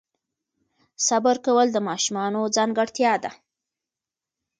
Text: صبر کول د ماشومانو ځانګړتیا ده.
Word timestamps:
صبر 1.07 1.35
کول 1.45 1.67
د 1.73 1.77
ماشومانو 1.89 2.41
ځانګړتیا 2.55 3.13
ده. 3.23 3.31